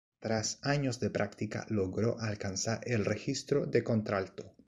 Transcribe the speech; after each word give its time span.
Tras 0.19 0.57
años 0.63 0.99
de 0.99 1.11
práctica, 1.11 1.67
logró 1.69 2.19
alcanzar 2.19 2.81
el 2.87 3.05
registro 3.05 3.67
de 3.67 3.83
contralto. 3.83 4.55